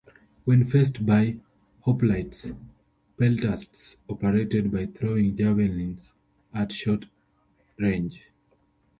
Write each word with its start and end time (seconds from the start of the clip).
When 0.45 0.65
faced 0.67 1.05
by 1.05 1.37
hoplites, 1.85 2.53
peltasts 3.19 3.97
operated 4.09 4.71
by 4.71 4.87
throwing 4.87 5.37
javelins 5.37 6.11
at 6.55 6.71
short 6.71 7.05
range. 7.77 8.23